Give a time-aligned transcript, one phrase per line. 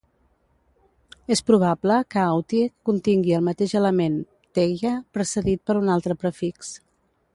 [1.35, 4.17] És probable que Authie contingui el mateix element
[4.61, 6.73] "tegia" precedit per un altre prefix.